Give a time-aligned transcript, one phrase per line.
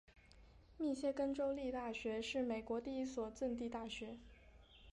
[0.79, 4.17] 密歇根州立大学是美国第一所赠地大学。